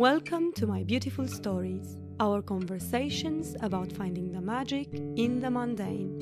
[0.00, 6.16] Welcome to my beautiful stories, our conversations about finding the magic in the mundane.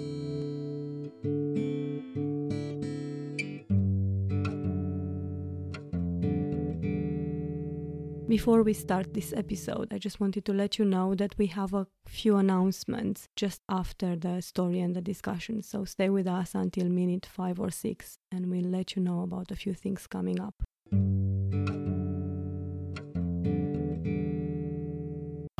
[8.26, 11.72] Before we start this episode, I just wanted to let you know that we have
[11.72, 15.62] a few announcements just after the story and the discussion.
[15.62, 19.52] So stay with us until minute five or six, and we'll let you know about
[19.52, 20.64] a few things coming up.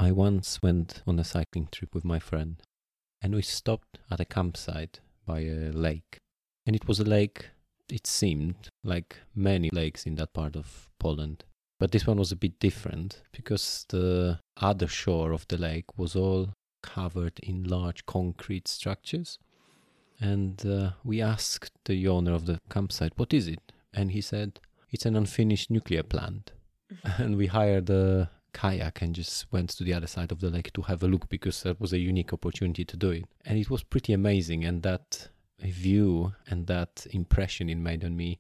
[0.09, 2.57] I once went on a cycling trip with my friend,
[3.21, 6.17] and we stopped at a campsite by a lake.
[6.65, 7.51] And it was a lake,
[7.91, 11.45] it seemed like many lakes in that part of Poland.
[11.79, 16.17] But this one was a bit different because the other shore of the lake was
[16.17, 19.39] all covered in large concrete structures.
[20.19, 23.73] And uh, we asked the owner of the campsite, What is it?
[23.93, 24.59] And he said,
[24.91, 26.53] It's an unfinished nuclear plant.
[27.19, 30.73] and we hired a kayak and just went to the other side of the lake
[30.73, 33.25] to have a look because that was a unique opportunity to do it.
[33.45, 34.65] And it was pretty amazing.
[34.65, 35.29] And that
[35.61, 38.39] view and that impression it made on me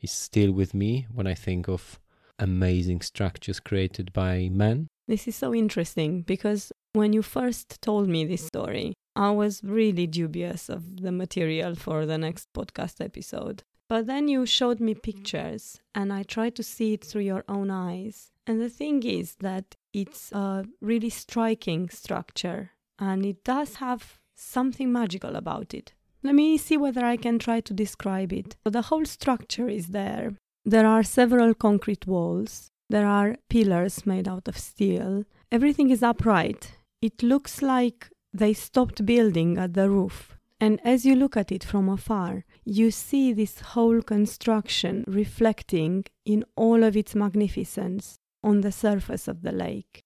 [0.00, 2.00] is still with me when I think of
[2.38, 4.88] amazing structures created by men.
[5.06, 10.06] This is so interesting because when you first told me this story, I was really
[10.06, 13.62] dubious of the material for the next podcast episode.
[13.90, 17.72] But then you showed me pictures and I tried to see it through your own
[17.72, 18.30] eyes.
[18.46, 24.92] And the thing is that it's a really striking structure and it does have something
[24.92, 25.92] magical about it.
[26.22, 28.56] Let me see whether I can try to describe it.
[28.62, 32.70] So the whole structure is there there are several concrete walls.
[32.90, 35.24] There are pillars made out of steel.
[35.50, 36.76] Everything is upright.
[37.02, 40.36] It looks like they stopped building at the roof.
[40.60, 46.44] And as you look at it from afar, you see this whole construction reflecting in
[46.56, 50.02] all of its magnificence on the surface of the lake.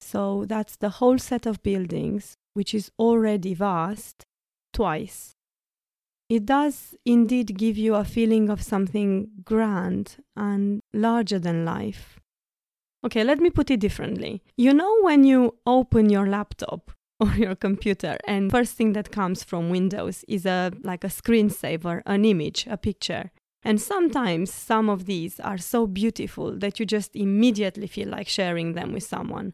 [0.00, 4.24] So that's the whole set of buildings, which is already vast,
[4.72, 5.34] twice
[6.30, 12.20] it does indeed give you a feeling of something grand and larger than life.
[13.04, 14.40] Okay, let me put it differently.
[14.56, 16.92] You know, when you open your laptop
[17.30, 22.02] or your computer, and first thing that comes from Windows is a like a screensaver,
[22.06, 23.30] an image, a picture.
[23.62, 28.72] And sometimes some of these are so beautiful that you just immediately feel like sharing
[28.72, 29.52] them with someone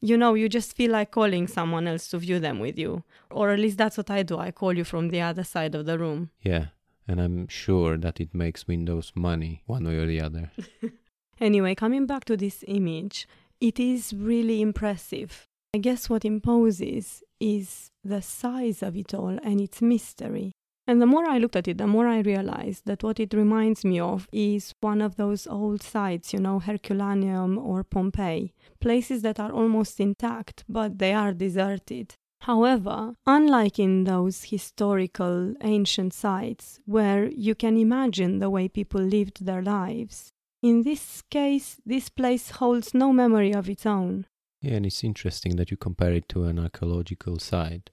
[0.00, 3.04] you know, you just feel like calling someone else to view them with you.
[3.30, 4.38] Or at least that's what I do.
[4.38, 6.30] I call you from the other side of the room.
[6.42, 6.66] Yeah,
[7.06, 10.50] and I'm sure that it makes Windows money one way or the other.
[11.40, 13.28] anyway, coming back to this image,
[13.60, 15.46] it is really impressive.
[15.72, 20.52] I guess what imposes is the size of it all and its mystery.
[20.86, 23.84] And the more I looked at it, the more I realized that what it reminds
[23.84, 29.38] me of is one of those old sites, you know, Herculaneum or Pompeii, places that
[29.38, 32.14] are almost intact, but they are deserted.
[32.40, 39.44] However, unlike in those historical ancient sites where you can imagine the way people lived
[39.44, 40.32] their lives,
[40.62, 44.26] in this case, this place holds no memory of its own.
[44.62, 47.90] Yeah, and it's interesting that you compare it to an archaeological site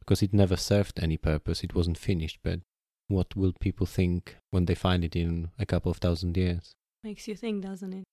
[0.00, 2.38] because it never served any purpose, it wasn't finished.
[2.42, 2.60] But
[3.08, 6.72] what will people think when they find it in a couple of thousand years?
[7.04, 8.04] Makes you think, doesn't it?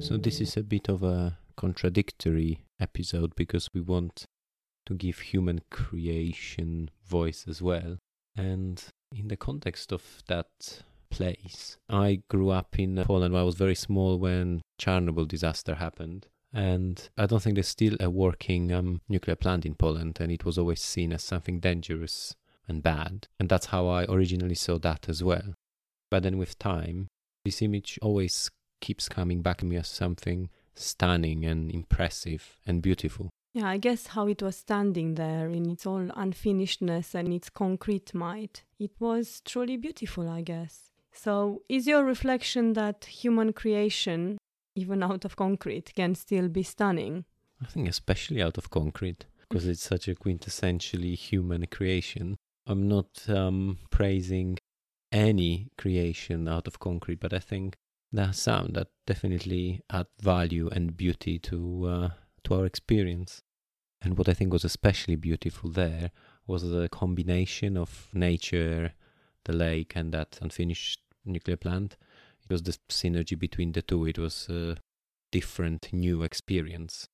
[0.00, 4.26] So, this is a bit of a contradictory episode because we want
[4.86, 7.98] to give human creation voice as well.
[8.36, 8.82] And
[9.14, 10.46] in the context of that
[11.10, 13.36] place, I grew up in Poland.
[13.36, 16.26] I was very small when Chernobyl disaster happened.
[16.52, 20.44] And I don't think there's still a working um, nuclear plant in Poland, and it
[20.44, 22.34] was always seen as something dangerous
[22.66, 23.28] and bad.
[23.38, 25.54] And that's how I originally saw that as well.
[26.10, 27.08] But then with time,
[27.44, 33.28] this image always keeps coming back to me as something stunning and impressive and beautiful.
[33.52, 38.14] Yeah, I guess how it was standing there in its all unfinishedness and its concrete
[38.14, 40.90] might, it was truly beautiful, I guess.
[41.18, 44.38] So, is your reflection that human creation
[44.78, 47.24] even out of concrete, can still be stunning.
[47.60, 52.36] I think, especially out of concrete, because it's such a quintessentially human creation.
[52.66, 54.58] I'm not um, praising
[55.10, 57.74] any creation out of concrete, but I think
[58.12, 62.08] there are some that definitely add value and beauty to uh,
[62.44, 63.42] to our experience.
[64.00, 66.12] And what I think was especially beautiful there
[66.46, 68.92] was the combination of nature,
[69.44, 71.96] the lake, and that unfinished nuclear plant
[72.48, 74.06] it was the synergy between the two.
[74.06, 74.76] It was a
[75.30, 77.06] different, new experience.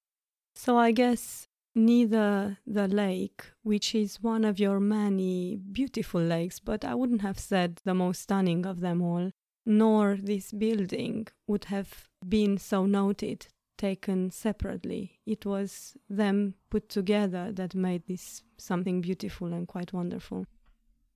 [0.54, 6.84] So I guess neither the lake, which is one of your many beautiful lakes, but
[6.84, 9.32] I wouldn't have said the most stunning of them all,
[9.66, 15.18] nor this building would have been so noted taken separately.
[15.26, 20.46] It was them put together that made this something beautiful and quite wonderful.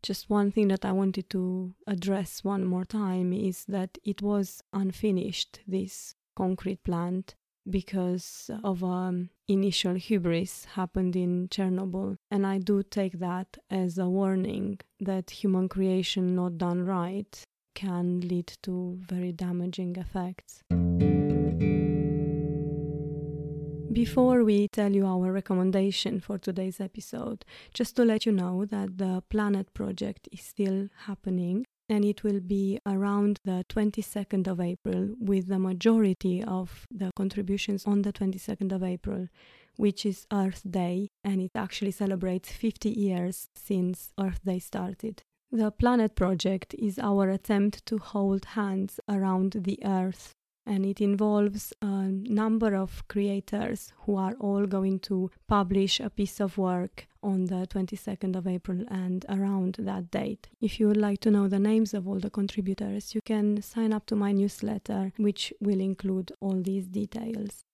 [0.03, 4.63] Just one thing that I wanted to address one more time is that it was
[4.73, 7.35] unfinished, this concrete plant,
[7.69, 12.17] because of um, initial hubris happened in Chernobyl.
[12.31, 17.43] And I do take that as a warning that human creation not done right
[17.75, 20.63] can lead to very damaging effects.
[24.05, 28.97] Before we tell you our recommendation for today's episode, just to let you know that
[28.97, 35.17] the Planet project is still happening and it will be around the 22nd of April,
[35.19, 39.27] with the majority of the contributions on the 22nd of April,
[39.75, 45.25] which is Earth Day, and it actually celebrates 50 years since Earth Day started.
[45.51, 50.35] The Planet Project is our attempt to hold hands around the Earth
[50.69, 56.41] and it involves a number of creators who are all going to publish a piece
[56.41, 60.49] of work on the 22nd of April and around that date.
[60.61, 63.95] If you would like to know the names of all the contributors, you can sign
[63.95, 67.65] up to my newsletter, which will include all these details.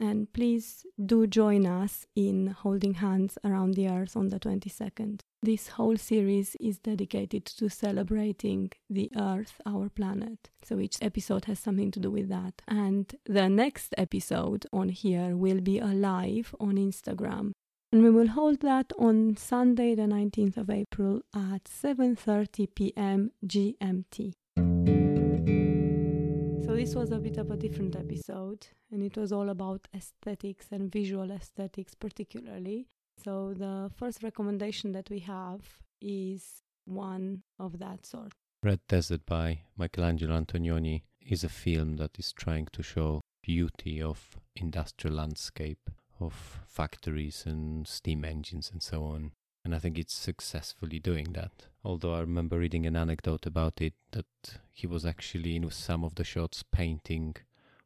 [0.00, 5.20] And please do join us in holding hands around the earth on the 22nd.
[5.44, 10.48] This whole series is dedicated to celebrating the earth, our planet.
[10.62, 12.62] So each episode has something to do with that.
[12.66, 17.52] And the next episode on here will be a live on Instagram.
[17.92, 23.32] And we will hold that on Sunday the 19th of April at 7:30 p.m.
[23.46, 24.32] GMT.
[26.64, 30.68] So this was a bit of a different episode, and it was all about aesthetics
[30.72, 32.88] and visual aesthetics, particularly.
[33.22, 35.60] So the first recommendation that we have
[36.00, 38.32] is one of that sort.
[38.62, 44.38] Red Desert by Michelangelo Antonioni is a film that is trying to show beauty of
[44.56, 45.90] industrial landscape,
[46.20, 49.32] of factories and steam engines and so on.
[49.64, 51.68] And I think it's successfully doing that.
[51.84, 54.26] Although I remember reading an anecdote about it that
[54.72, 57.36] he was actually in some of the shots painting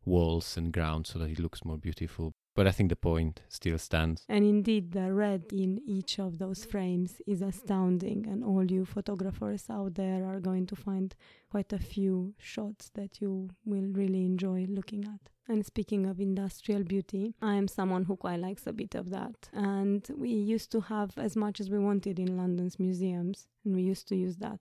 [0.04, 2.34] walls and ground so that it looks more beautiful.
[2.58, 4.24] But I think the point still stands.
[4.28, 9.66] And indeed, the red in each of those frames is astounding, and all you photographers
[9.70, 11.14] out there are going to find
[11.50, 15.30] quite a few shots that you will really enjoy looking at.
[15.46, 19.48] And speaking of industrial beauty, I am someone who quite likes a bit of that.
[19.52, 23.82] And we used to have as much as we wanted in London's museums, and we
[23.82, 24.58] used to use that.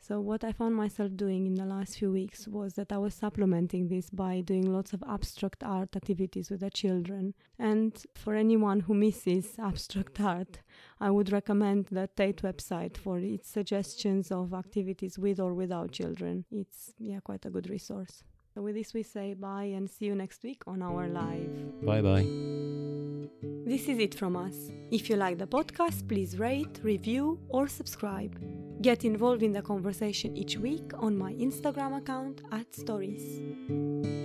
[0.00, 3.14] So, what I found myself doing in the last few weeks was that I was
[3.14, 7.34] supplementing this by doing lots of abstract art activities with the children.
[7.58, 10.60] And for anyone who misses abstract art,
[11.00, 16.44] I would recommend the Tate website for its suggestions of activities with or without children.
[16.52, 18.22] It's, yeah, quite a good resource.
[18.54, 21.84] So, with this, we say bye and see you next week on our live.
[21.84, 22.26] Bye bye.
[23.66, 24.70] This is it from us.
[24.92, 28.38] If you like the podcast, please rate, review, or subscribe.
[28.80, 34.15] Get involved in the conversation each week on my Instagram account at stories.